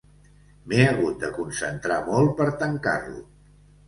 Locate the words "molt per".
2.07-2.47